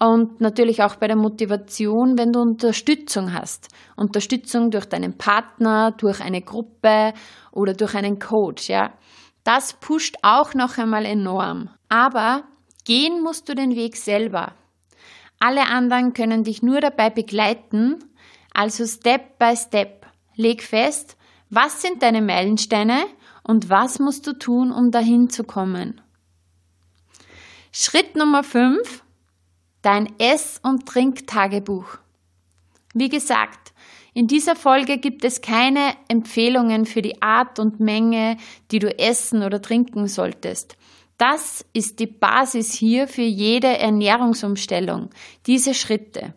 und 0.00 0.40
natürlich 0.40 0.82
auch 0.82 0.96
bei 0.96 1.08
der 1.08 1.16
Motivation, 1.16 2.16
wenn 2.16 2.32
du 2.32 2.40
Unterstützung 2.40 3.34
hast. 3.34 3.68
Unterstützung 3.96 4.70
durch 4.70 4.86
deinen 4.86 5.18
Partner, 5.18 5.92
durch 5.92 6.22
eine 6.22 6.40
Gruppe 6.40 7.12
oder 7.52 7.74
durch 7.74 7.94
einen 7.94 8.18
Coach, 8.18 8.70
ja. 8.70 8.94
Das 9.44 9.74
pusht 9.74 10.16
auch 10.22 10.54
noch 10.54 10.78
einmal 10.78 11.04
enorm. 11.04 11.68
Aber 11.90 12.44
gehen 12.86 13.22
musst 13.22 13.48
du 13.50 13.54
den 13.54 13.76
Weg 13.76 13.96
selber. 13.96 14.54
Alle 15.38 15.66
anderen 15.66 16.14
können 16.14 16.44
dich 16.44 16.62
nur 16.62 16.80
dabei 16.80 17.10
begleiten, 17.10 17.98
also 18.54 18.86
Step 18.86 19.38
by 19.38 19.54
Step. 19.54 20.06
Leg 20.34 20.62
fest, 20.62 21.18
was 21.50 21.82
sind 21.82 22.02
deine 22.02 22.22
Meilensteine 22.22 23.04
und 23.42 23.68
was 23.68 23.98
musst 23.98 24.26
du 24.26 24.32
tun, 24.32 24.72
um 24.72 24.90
dahin 24.90 25.28
zu 25.28 25.44
kommen. 25.44 26.00
Schritt 27.70 28.16
Nummer 28.16 28.42
5 28.42 29.04
dein 29.82 30.12
Ess- 30.18 30.60
und 30.62 30.86
Trinktagebuch. 30.86 31.98
Wie 32.94 33.08
gesagt, 33.08 33.72
in 34.12 34.26
dieser 34.26 34.56
Folge 34.56 34.98
gibt 34.98 35.24
es 35.24 35.40
keine 35.40 35.94
Empfehlungen 36.08 36.84
für 36.84 37.02
die 37.02 37.22
Art 37.22 37.58
und 37.58 37.78
Menge, 37.78 38.36
die 38.70 38.80
du 38.80 38.98
essen 38.98 39.42
oder 39.42 39.62
trinken 39.62 40.08
solltest. 40.08 40.76
Das 41.16 41.64
ist 41.72 42.00
die 42.00 42.06
Basis 42.06 42.72
hier 42.72 43.06
für 43.06 43.22
jede 43.22 43.78
Ernährungsumstellung, 43.78 45.10
diese 45.46 45.74
Schritte. 45.74 46.34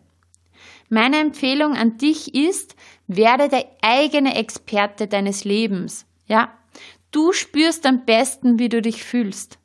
Meine 0.88 1.18
Empfehlung 1.18 1.74
an 1.74 1.96
dich 1.96 2.34
ist, 2.34 2.76
werde 3.06 3.48
der 3.48 3.66
eigene 3.82 4.36
Experte 4.36 5.08
deines 5.08 5.44
Lebens. 5.44 6.06
Ja, 6.26 6.52
du 7.10 7.32
spürst 7.32 7.86
am 7.86 8.04
besten, 8.04 8.58
wie 8.58 8.68
du 8.68 8.82
dich 8.82 9.02
fühlst. 9.02 9.58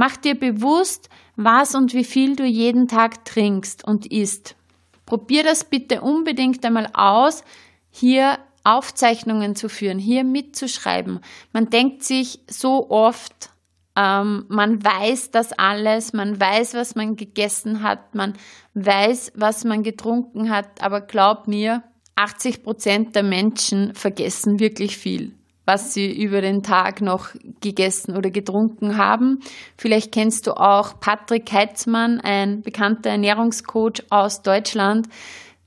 Mach 0.00 0.16
dir 0.16 0.34
bewusst, 0.34 1.10
was 1.36 1.74
und 1.74 1.92
wie 1.92 2.04
viel 2.04 2.34
du 2.34 2.46
jeden 2.46 2.88
Tag 2.88 3.26
trinkst 3.26 3.84
und 3.84 4.10
isst. 4.10 4.56
Probier 5.04 5.44
das 5.44 5.64
bitte 5.64 6.00
unbedingt 6.00 6.64
einmal 6.64 6.88
aus, 6.94 7.44
hier 7.90 8.38
Aufzeichnungen 8.64 9.56
zu 9.56 9.68
führen, 9.68 9.98
hier 9.98 10.24
mitzuschreiben. 10.24 11.20
Man 11.52 11.68
denkt 11.68 12.02
sich 12.02 12.40
so 12.48 12.88
oft, 12.88 13.50
ähm, 13.94 14.46
man 14.48 14.82
weiß 14.82 15.32
das 15.32 15.52
alles, 15.52 16.14
man 16.14 16.40
weiß, 16.40 16.72
was 16.72 16.94
man 16.94 17.16
gegessen 17.16 17.82
hat, 17.82 18.14
man 18.14 18.38
weiß, 18.72 19.32
was 19.34 19.64
man 19.64 19.82
getrunken 19.82 20.48
hat, 20.48 20.82
aber 20.82 21.02
glaub 21.02 21.46
mir, 21.46 21.82
80 22.16 22.62
Prozent 22.62 23.16
der 23.16 23.22
Menschen 23.22 23.94
vergessen 23.94 24.60
wirklich 24.60 24.96
viel 24.96 25.34
was 25.70 25.94
sie 25.94 26.10
über 26.10 26.40
den 26.40 26.64
Tag 26.64 27.00
noch 27.00 27.28
gegessen 27.60 28.16
oder 28.16 28.30
getrunken 28.30 28.96
haben. 28.96 29.38
Vielleicht 29.76 30.10
kennst 30.10 30.48
du 30.48 30.54
auch 30.54 30.98
Patrick 30.98 31.52
Heitzmann, 31.52 32.20
ein 32.20 32.62
bekannter 32.62 33.10
Ernährungscoach 33.10 34.02
aus 34.10 34.42
Deutschland. 34.42 35.06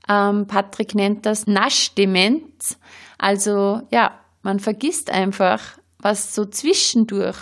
Ähm, 0.06 0.46
Patrick 0.46 0.94
nennt 0.94 1.24
das 1.24 1.46
Naschdemenz. 1.46 2.78
Also 3.16 3.80
ja, 3.90 4.20
man 4.42 4.58
vergisst 4.58 5.10
einfach, 5.10 5.78
was 5.98 6.34
so 6.34 6.44
zwischendurch 6.44 7.38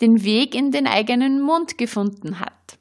den 0.00 0.24
Weg 0.24 0.54
in 0.54 0.70
den 0.70 0.86
eigenen 0.86 1.42
Mund 1.42 1.76
gefunden 1.76 2.40
hat. 2.40 2.78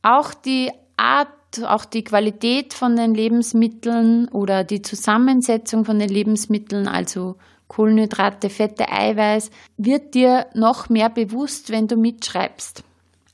Auch 0.00 0.32
die 0.32 0.70
Art, 0.96 1.28
auch 1.66 1.84
die 1.84 2.02
Qualität 2.02 2.72
von 2.72 2.96
den 2.96 3.12
Lebensmitteln 3.12 4.28
oder 4.28 4.64
die 4.64 4.80
Zusammensetzung 4.80 5.84
von 5.84 5.98
den 5.98 6.08
Lebensmitteln, 6.08 6.88
also 6.88 7.36
Kohlenhydrate, 7.74 8.50
Fette, 8.50 8.90
Eiweiß, 8.90 9.50
wird 9.76 10.14
dir 10.14 10.46
noch 10.54 10.88
mehr 10.88 11.10
bewusst, 11.10 11.70
wenn 11.70 11.88
du 11.88 11.96
mitschreibst. 11.96 12.84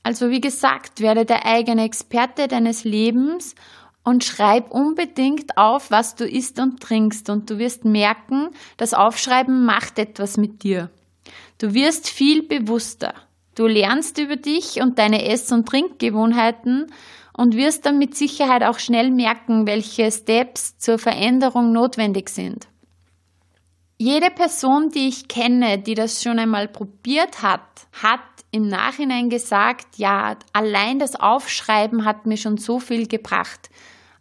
Also 0.03 0.31
wie 0.31 0.41
gesagt, 0.41 0.99
werde 0.99 1.25
der 1.25 1.45
eigene 1.45 1.83
Experte 1.85 2.47
deines 2.47 2.83
Lebens 2.83 3.53
und 4.03 4.23
schreib 4.23 4.71
unbedingt 4.71 5.57
auf, 5.57 5.91
was 5.91 6.15
du 6.15 6.27
isst 6.27 6.59
und 6.59 6.81
trinkst 6.81 7.29
und 7.29 7.51
du 7.51 7.59
wirst 7.59 7.85
merken, 7.85 8.49
das 8.77 8.95
Aufschreiben 8.95 9.63
macht 9.63 9.99
etwas 9.99 10.37
mit 10.37 10.63
dir. 10.63 10.89
Du 11.59 11.75
wirst 11.75 12.09
viel 12.09 12.41
bewusster. 12.41 13.13
Du 13.53 13.67
lernst 13.67 14.17
über 14.17 14.37
dich 14.37 14.81
und 14.81 14.97
deine 14.97 15.23
Ess- 15.29 15.51
und 15.51 15.67
Trinkgewohnheiten 15.67 16.87
und 17.37 17.55
wirst 17.55 17.85
dann 17.85 17.99
mit 17.99 18.15
Sicherheit 18.15 18.63
auch 18.63 18.79
schnell 18.79 19.11
merken, 19.11 19.67
welche 19.67 20.11
Steps 20.11 20.79
zur 20.79 20.97
Veränderung 20.97 21.71
notwendig 21.71 22.29
sind. 22.29 22.70
Jede 24.03 24.31
Person, 24.31 24.89
die 24.89 25.09
ich 25.09 25.27
kenne, 25.27 25.77
die 25.77 25.93
das 25.93 26.23
schon 26.23 26.39
einmal 26.39 26.67
probiert 26.67 27.43
hat, 27.43 27.61
hat 28.01 28.19
im 28.49 28.67
Nachhinein 28.67 29.29
gesagt, 29.29 29.97
ja, 29.97 30.37
allein 30.53 30.97
das 30.97 31.15
Aufschreiben 31.15 32.03
hat 32.03 32.25
mir 32.25 32.37
schon 32.37 32.57
so 32.57 32.79
viel 32.79 33.05
gebracht. 33.05 33.69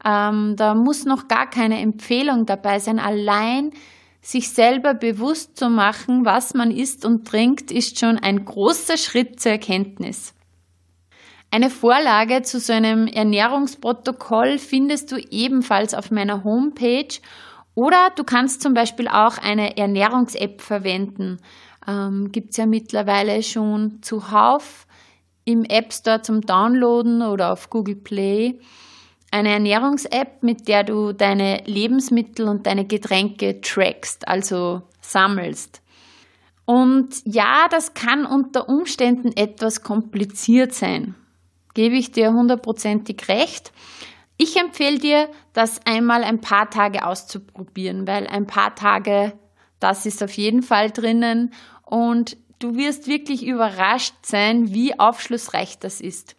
Ähm, 0.04 0.54
da 0.58 0.74
muss 0.74 1.06
noch 1.06 1.28
gar 1.28 1.48
keine 1.48 1.80
Empfehlung 1.80 2.44
dabei 2.44 2.78
sein. 2.78 2.98
Allein 2.98 3.70
sich 4.20 4.50
selber 4.50 4.92
bewusst 4.92 5.56
zu 5.56 5.70
machen, 5.70 6.26
was 6.26 6.52
man 6.52 6.70
isst 6.70 7.06
und 7.06 7.26
trinkt, 7.26 7.72
ist 7.72 7.98
schon 7.98 8.18
ein 8.18 8.44
großer 8.44 8.98
Schritt 8.98 9.40
zur 9.40 9.52
Erkenntnis. 9.52 10.34
Eine 11.50 11.70
Vorlage 11.70 12.42
zu 12.42 12.60
so 12.60 12.74
einem 12.74 13.06
Ernährungsprotokoll 13.06 14.58
findest 14.58 15.10
du 15.10 15.16
ebenfalls 15.16 15.94
auf 15.94 16.10
meiner 16.10 16.44
Homepage 16.44 17.08
oder 17.80 18.10
du 18.14 18.24
kannst 18.24 18.60
zum 18.60 18.74
Beispiel 18.74 19.08
auch 19.08 19.38
eine 19.38 19.78
Ernährungs-App 19.78 20.60
verwenden. 20.60 21.38
Ähm, 21.88 22.30
Gibt 22.30 22.50
es 22.50 22.58
ja 22.58 22.66
mittlerweile 22.66 23.42
schon 23.42 24.02
zuhauf 24.02 24.86
im 25.46 25.64
App 25.64 25.90
Store 25.90 26.20
zum 26.20 26.42
Downloaden 26.42 27.22
oder 27.22 27.50
auf 27.50 27.70
Google 27.70 27.96
Play. 27.96 28.60
Eine 29.30 29.52
Ernährungs-App, 29.52 30.42
mit 30.42 30.68
der 30.68 30.84
du 30.84 31.14
deine 31.14 31.62
Lebensmittel 31.64 32.48
und 32.48 32.66
deine 32.66 32.84
Getränke 32.84 33.62
trackst, 33.62 34.28
also 34.28 34.82
sammelst. 35.00 35.80
Und 36.66 37.22
ja, 37.24 37.66
das 37.70 37.94
kann 37.94 38.26
unter 38.26 38.68
Umständen 38.68 39.34
etwas 39.34 39.82
kompliziert 39.82 40.74
sein. 40.74 41.14
Gebe 41.72 41.96
ich 41.96 42.12
dir 42.12 42.34
hundertprozentig 42.34 43.26
recht. 43.28 43.72
Ich 44.42 44.56
empfehle 44.56 44.98
dir, 44.98 45.28
das 45.52 45.84
einmal 45.84 46.24
ein 46.24 46.40
paar 46.40 46.70
Tage 46.70 47.04
auszuprobieren, 47.04 48.06
weil 48.06 48.26
ein 48.26 48.46
paar 48.46 48.74
Tage, 48.74 49.34
das 49.80 50.06
ist 50.06 50.22
auf 50.22 50.32
jeden 50.32 50.62
Fall 50.62 50.90
drinnen. 50.90 51.52
Und 51.84 52.38
du 52.58 52.74
wirst 52.74 53.06
wirklich 53.06 53.44
überrascht 53.44 54.14
sein, 54.22 54.72
wie 54.72 54.98
aufschlussreich 54.98 55.78
das 55.78 56.00
ist. 56.00 56.36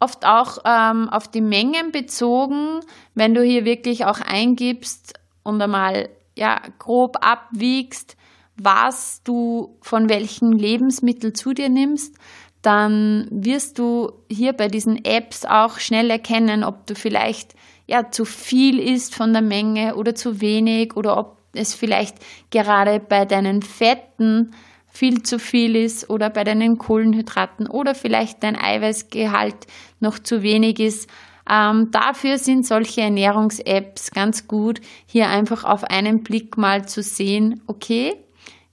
Oft 0.00 0.26
auch 0.26 0.58
ähm, 0.64 1.08
auf 1.08 1.28
die 1.28 1.40
Mengen 1.40 1.92
bezogen, 1.92 2.80
wenn 3.14 3.32
du 3.32 3.44
hier 3.44 3.64
wirklich 3.64 4.04
auch 4.04 4.20
eingibst 4.20 5.20
und 5.44 5.62
einmal 5.62 6.08
ja, 6.34 6.60
grob 6.80 7.18
abwiegst, 7.20 8.16
was 8.56 9.22
du 9.22 9.78
von 9.82 10.08
welchen 10.08 10.50
Lebensmitteln 10.50 11.36
zu 11.36 11.52
dir 11.52 11.68
nimmst, 11.68 12.16
dann 12.62 13.28
wirst 13.30 13.78
du 13.78 14.12
hier 14.30 14.52
bei 14.52 14.68
diesen 14.68 15.04
Apps 15.04 15.44
auch 15.44 15.78
schnell 15.78 16.10
erkennen, 16.10 16.64
ob 16.64 16.86
du 16.86 16.94
vielleicht 16.94 17.54
ja 17.86 18.10
zu 18.10 18.24
viel 18.24 18.78
isst 18.78 19.14
von 19.14 19.32
der 19.32 19.42
Menge 19.42 19.96
oder 19.96 20.14
zu 20.14 20.40
wenig 20.40 20.96
oder 20.96 21.16
ob 21.16 21.38
es 21.54 21.74
vielleicht 21.74 22.16
gerade 22.50 23.00
bei 23.00 23.24
deinen 23.24 23.62
Fetten 23.62 24.52
viel 24.86 25.22
zu 25.22 25.38
viel 25.38 25.76
ist 25.76 26.10
oder 26.10 26.30
bei 26.30 26.44
deinen 26.44 26.78
Kohlenhydraten 26.78 27.68
oder 27.68 27.94
vielleicht 27.94 28.42
dein 28.42 28.56
Eiweißgehalt 28.56 29.66
noch 30.00 30.18
zu 30.18 30.42
wenig 30.42 30.80
ist. 30.80 31.08
Ähm, 31.50 31.90
dafür 31.90 32.36
sind 32.36 32.66
solche 32.66 33.02
Ernährungs-Apps 33.02 34.10
ganz 34.10 34.48
gut, 34.48 34.80
hier 35.06 35.28
einfach 35.28 35.64
auf 35.64 35.84
einen 35.84 36.22
Blick 36.22 36.58
mal 36.58 36.86
zu 36.86 37.02
sehen, 37.02 37.62
okay, 37.66 38.16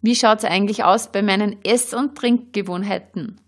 wie 0.01 0.15
schaut 0.15 0.39
es 0.39 0.45
eigentlich 0.45 0.83
aus 0.83 1.11
bei 1.11 1.21
meinen 1.21 1.63
Ess- 1.63 1.93
und 1.93 2.17
Trinkgewohnheiten? 2.17 3.39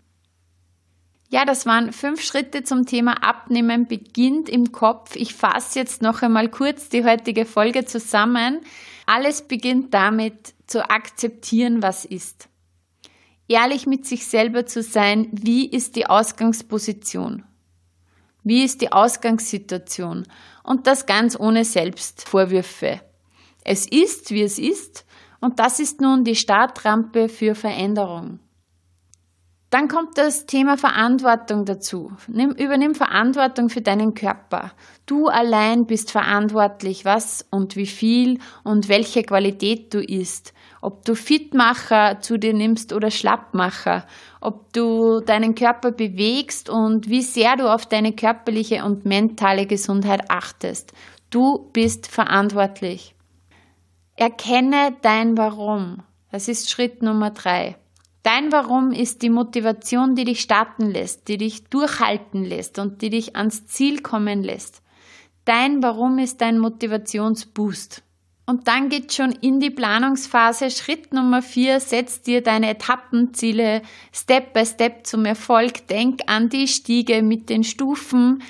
Ja, 1.30 1.44
das 1.44 1.66
waren 1.66 1.92
fünf 1.92 2.22
Schritte 2.22 2.62
zum 2.62 2.86
Thema 2.86 3.22
Abnehmen 3.22 3.86
beginnt 3.86 4.48
im 4.48 4.72
Kopf. 4.72 5.14
Ich 5.14 5.34
fasse 5.34 5.78
jetzt 5.78 6.00
noch 6.00 6.22
einmal 6.22 6.48
kurz 6.48 6.88
die 6.88 7.04
heutige 7.04 7.44
Folge 7.44 7.84
zusammen. 7.84 8.60
Alles 9.06 9.42
beginnt 9.42 9.92
damit 9.92 10.54
zu 10.66 10.88
akzeptieren, 10.88 11.82
was 11.82 12.04
ist 12.04 12.48
ehrlich 13.48 13.86
mit 13.86 14.06
sich 14.06 14.26
selber 14.26 14.66
zu 14.66 14.82
sein, 14.82 15.28
wie 15.32 15.66
ist 15.66 15.96
die 15.96 16.06
Ausgangsposition? 16.06 17.44
Wie 18.44 18.62
ist 18.62 18.80
die 18.82 18.92
Ausgangssituation? 18.92 20.26
Und 20.62 20.86
das 20.86 21.06
ganz 21.06 21.38
ohne 21.38 21.64
Selbstvorwürfe. 21.64 23.00
Es 23.64 23.86
ist, 23.86 24.30
wie 24.30 24.42
es 24.42 24.58
ist, 24.58 25.04
und 25.40 25.58
das 25.58 25.80
ist 25.80 26.00
nun 26.00 26.24
die 26.24 26.36
Startrampe 26.36 27.28
für 27.28 27.54
Veränderung. 27.54 28.38
Dann 29.70 29.88
kommt 29.88 30.16
das 30.16 30.46
Thema 30.46 30.78
Verantwortung 30.78 31.66
dazu. 31.66 32.12
Nimm, 32.26 32.52
übernimm 32.52 32.94
Verantwortung 32.94 33.68
für 33.68 33.82
deinen 33.82 34.14
Körper. 34.14 34.72
Du 35.04 35.26
allein 35.26 35.84
bist 35.84 36.10
verantwortlich, 36.10 37.04
was 37.04 37.46
und 37.50 37.76
wie 37.76 37.86
viel 37.86 38.38
und 38.64 38.88
welche 38.88 39.22
Qualität 39.22 39.92
du 39.92 40.02
isst. 40.02 40.54
Ob 40.80 41.04
du 41.04 41.14
Fitmacher 41.14 42.20
zu 42.20 42.38
dir 42.38 42.54
nimmst 42.54 42.94
oder 42.94 43.10
Schlappmacher. 43.10 44.06
Ob 44.40 44.72
du 44.72 45.20
deinen 45.20 45.54
Körper 45.54 45.92
bewegst 45.92 46.70
und 46.70 47.10
wie 47.10 47.22
sehr 47.22 47.56
du 47.56 47.70
auf 47.70 47.84
deine 47.84 48.12
körperliche 48.12 48.84
und 48.84 49.04
mentale 49.04 49.66
Gesundheit 49.66 50.30
achtest. 50.30 50.94
Du 51.28 51.68
bist 51.74 52.06
verantwortlich. 52.06 53.14
Erkenne 54.16 54.96
dein 55.02 55.36
Warum. 55.36 56.02
Das 56.32 56.48
ist 56.48 56.70
Schritt 56.70 57.02
Nummer 57.02 57.30
drei. 57.30 57.76
Dein 58.22 58.52
Warum 58.52 58.92
ist 58.92 59.22
die 59.22 59.30
Motivation, 59.30 60.14
die 60.14 60.24
dich 60.24 60.40
starten 60.40 60.90
lässt, 60.90 61.28
die 61.28 61.38
dich 61.38 61.64
durchhalten 61.64 62.44
lässt 62.44 62.78
und 62.78 63.00
die 63.00 63.10
dich 63.10 63.36
ans 63.36 63.66
Ziel 63.66 64.00
kommen 64.00 64.42
lässt. 64.42 64.82
Dein 65.44 65.82
Warum 65.82 66.18
ist 66.18 66.40
dein 66.40 66.58
Motivationsboost. 66.58 68.02
Und 68.44 68.66
dann 68.66 68.88
geht 68.88 69.12
schon 69.12 69.32
in 69.32 69.60
die 69.60 69.70
Planungsphase. 69.70 70.70
Schritt 70.70 71.12
Nummer 71.12 71.42
vier, 71.42 71.80
setz 71.80 72.22
dir 72.22 72.42
deine 72.42 72.70
Etappenziele 72.70 73.82
Step 74.10 74.54
by 74.54 74.64
Step 74.64 75.06
zum 75.06 75.26
Erfolg. 75.26 75.86
Denk 75.88 76.22
an 76.26 76.48
die 76.48 76.66
Stiege 76.66 77.22
mit 77.22 77.50
den 77.50 77.62
Stufen. 77.62 78.42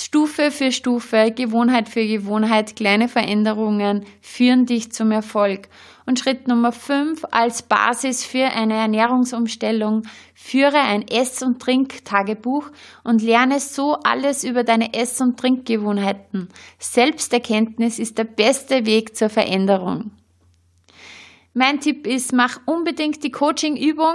Stufe 0.00 0.52
für 0.52 0.70
Stufe, 0.70 1.32
Gewohnheit 1.34 1.88
für 1.88 2.06
Gewohnheit, 2.06 2.76
kleine 2.76 3.08
Veränderungen 3.08 4.04
führen 4.20 4.64
dich 4.64 4.92
zum 4.92 5.10
Erfolg. 5.10 5.68
Und 6.06 6.20
Schritt 6.20 6.46
Nummer 6.46 6.70
5 6.70 7.24
als 7.32 7.62
Basis 7.62 8.24
für 8.24 8.44
eine 8.44 8.74
Ernährungsumstellung 8.74 10.04
führe 10.36 10.78
ein 10.78 11.08
Ess- 11.08 11.42
und 11.42 11.60
Trinktagebuch 11.60 12.70
und 13.02 13.22
lerne 13.22 13.58
so 13.58 13.94
alles 14.04 14.44
über 14.44 14.62
deine 14.62 14.94
Ess- 14.94 15.20
und 15.20 15.36
Trinkgewohnheiten. 15.36 16.48
Selbsterkenntnis 16.78 17.98
ist 17.98 18.18
der 18.18 18.24
beste 18.24 18.86
Weg 18.86 19.16
zur 19.16 19.30
Veränderung. 19.30 20.12
Mein 21.54 21.80
Tipp 21.80 22.06
ist, 22.06 22.32
mach 22.32 22.60
unbedingt 22.66 23.24
die 23.24 23.32
Coaching-Übung. 23.32 24.14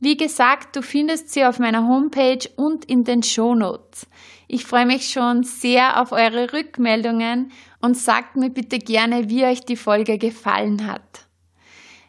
Wie 0.00 0.18
gesagt, 0.18 0.76
du 0.76 0.82
findest 0.82 1.30
sie 1.30 1.46
auf 1.46 1.58
meiner 1.58 1.88
Homepage 1.88 2.46
und 2.56 2.84
in 2.84 3.04
den 3.04 3.22
Shownotes. 3.22 4.06
Ich 4.48 4.64
freue 4.64 4.86
mich 4.86 5.08
schon 5.08 5.42
sehr 5.42 6.00
auf 6.00 6.12
eure 6.12 6.52
Rückmeldungen 6.52 7.50
und 7.80 7.96
sagt 7.96 8.36
mir 8.36 8.50
bitte 8.50 8.78
gerne, 8.78 9.30
wie 9.30 9.44
euch 9.44 9.60
die 9.60 9.76
Folge 9.76 10.18
gefallen 10.18 10.86
hat. 10.86 11.26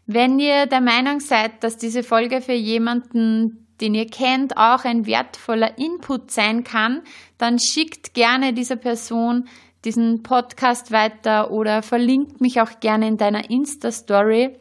Wenn 0.05 0.39
ihr 0.39 0.67
der 0.67 0.81
Meinung 0.81 1.19
seid, 1.19 1.63
dass 1.63 1.77
diese 1.77 2.03
Folge 2.03 2.41
für 2.41 2.53
jemanden, 2.53 3.67
den 3.81 3.95
ihr 3.95 4.07
kennt, 4.07 4.55
auch 4.57 4.85
ein 4.85 5.05
wertvoller 5.05 5.77
Input 5.77 6.31
sein 6.31 6.63
kann, 6.63 7.01
dann 7.37 7.59
schickt 7.59 8.13
gerne 8.13 8.53
dieser 8.53 8.75
Person 8.75 9.47
diesen 9.83 10.23
Podcast 10.23 10.91
weiter 10.91 11.51
oder 11.51 11.83
verlinkt 11.83 12.41
mich 12.41 12.59
auch 12.59 12.79
gerne 12.79 13.07
in 13.07 13.17
deiner 13.17 13.49
Insta-Story. 13.49 14.57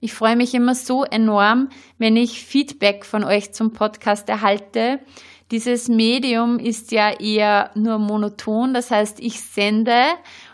Ich 0.00 0.14
freue 0.14 0.36
mich 0.36 0.54
immer 0.54 0.74
so 0.74 1.04
enorm, 1.04 1.70
wenn 1.96 2.16
ich 2.16 2.44
Feedback 2.44 3.04
von 3.04 3.24
euch 3.24 3.52
zum 3.52 3.72
Podcast 3.72 4.28
erhalte. 4.28 5.00
Dieses 5.50 5.88
Medium 5.88 6.58
ist 6.58 6.92
ja 6.92 7.10
eher 7.10 7.70
nur 7.74 7.98
monoton, 7.98 8.74
das 8.74 8.90
heißt, 8.90 9.20
ich 9.20 9.40
sende 9.40 10.02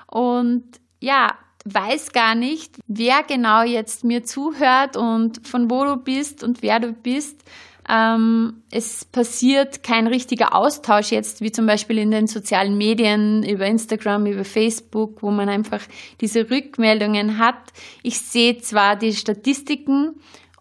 und 0.07 0.65
ja, 1.01 1.35
weiß 1.65 2.13
gar 2.13 2.35
nicht, 2.35 2.77
wer 2.87 3.23
genau 3.23 3.63
jetzt 3.63 4.05
mir 4.05 4.25
zuhört 4.25 4.97
und 4.97 5.47
von 5.47 5.71
wo 5.71 5.85
du 5.85 5.97
bist 5.97 6.45
und 6.45 6.63
wer 6.63 6.79
du 6.79 6.93
bist. 6.93 7.43
Ähm, 7.87 8.63
es 8.71 9.05
passiert 9.05 9.83
kein 9.83 10.07
richtiger 10.07 10.55
Austausch 10.55 11.11
jetzt, 11.11 11.43
wie 11.43 11.53
zum 11.53 11.67
Beispiel 11.67 11.99
in 11.99 12.11
den 12.11 12.27
sozialen 12.27 12.79
Medien, 12.79 13.43
über 13.43 13.67
Instagram, 13.67 14.27
über 14.27 14.45
Facebook, 14.45 15.23
wo 15.23 15.31
man 15.31 15.51
einfach 15.51 15.83
diese 16.21 16.51
Rückmeldungen 16.51 17.39
hat. 17.39 17.59
Ich 18.03 18.21
sehe 18.21 18.57
zwar 18.59 18.97
die 18.97 19.13
Statistiken 19.13 20.15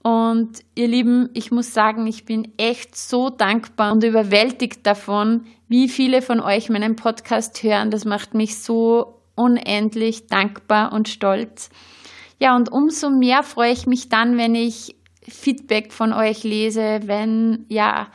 Und 0.03 0.59
ihr 0.75 0.89
Lieben, 0.89 1.29
ich 1.33 1.51
muss 1.51 1.73
sagen, 1.73 2.05
ich 2.07 2.25
bin 2.25 2.51
echt 2.57 2.95
so 2.95 3.29
dankbar 3.29 3.93
und 3.93 4.03
überwältigt 4.03 4.85
davon, 4.85 5.45
wie 5.69 5.87
viele 5.87 6.21
von 6.21 6.41
euch 6.41 6.69
meinen 6.69 6.97
Podcast 6.97 7.63
hören. 7.63 7.89
Das 7.89 8.03
macht 8.03 8.33
mich 8.33 8.59
so 8.59 9.21
unendlich 9.35 10.27
dankbar 10.27 10.91
und 10.91 11.07
stolz. 11.07 11.69
Ja, 12.37 12.55
und 12.57 12.69
umso 12.69 13.09
mehr 13.09 13.43
freue 13.43 13.71
ich 13.71 13.87
mich 13.87 14.09
dann, 14.09 14.37
wenn 14.37 14.55
ich 14.55 14.97
Feedback 15.21 15.93
von 15.93 16.11
euch 16.11 16.43
lese, 16.43 16.99
wenn, 17.05 17.65
ja, 17.69 18.07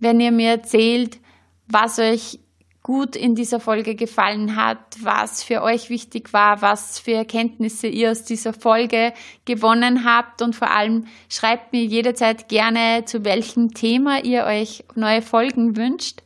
wenn 0.00 0.20
ihr 0.20 0.32
mir 0.32 0.52
erzählt, 0.52 1.18
was 1.66 1.98
euch 1.98 2.40
gut 2.88 3.16
in 3.16 3.34
dieser 3.34 3.60
Folge 3.60 3.94
gefallen 3.94 4.56
hat, 4.56 4.78
was 5.02 5.42
für 5.42 5.60
euch 5.60 5.90
wichtig 5.90 6.32
war, 6.32 6.62
was 6.62 6.98
für 6.98 7.12
Erkenntnisse 7.12 7.86
ihr 7.86 8.10
aus 8.10 8.24
dieser 8.24 8.54
Folge 8.54 9.12
gewonnen 9.44 10.06
habt 10.06 10.40
und 10.40 10.56
vor 10.56 10.70
allem 10.70 11.06
schreibt 11.28 11.74
mir 11.74 11.84
jederzeit 11.84 12.48
gerne, 12.48 13.04
zu 13.04 13.26
welchem 13.26 13.74
Thema 13.74 14.24
ihr 14.24 14.44
euch 14.44 14.84
neue 14.94 15.20
Folgen 15.20 15.76
wünscht. 15.76 16.22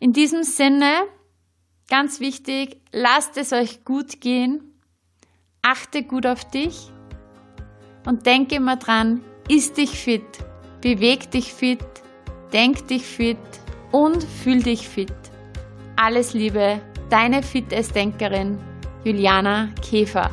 In 0.00 0.14
diesem 0.14 0.42
Sinne, 0.42 0.90
ganz 1.90 2.18
wichtig, 2.18 2.78
lasst 2.90 3.36
es 3.36 3.52
euch 3.52 3.84
gut 3.84 4.22
gehen, 4.22 4.80
achte 5.60 6.02
gut 6.02 6.24
auf 6.24 6.48
dich 6.48 6.90
und 8.06 8.24
denke 8.24 8.54
immer 8.54 8.76
dran, 8.76 9.22
ist 9.50 9.76
dich 9.76 9.90
fit, 9.90 10.22
beweg 10.80 11.30
dich 11.30 11.52
fit, 11.52 11.84
denk 12.54 12.88
dich 12.88 13.02
fit 13.02 13.36
und 13.92 14.24
fühl 14.24 14.62
dich 14.62 14.88
fit. 14.88 15.12
Alles 15.96 16.34
Liebe, 16.34 16.80
deine 17.08 17.42
Fitnessdenkerin 17.42 18.58
Juliana 19.04 19.68
Käfer. 19.80 20.30